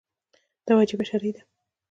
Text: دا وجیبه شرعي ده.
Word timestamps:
دا 0.65 0.73
وجیبه 0.77 1.03
شرعي 1.09 1.31
ده. 1.35 1.41